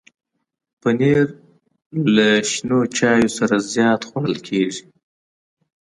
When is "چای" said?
2.97-3.23